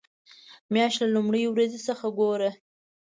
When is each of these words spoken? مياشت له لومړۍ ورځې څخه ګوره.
مياشت 0.73 0.99
له 1.01 1.07
لومړۍ 1.15 1.43
ورځې 1.47 1.79
څخه 1.87 2.05
ګوره. 2.19 2.51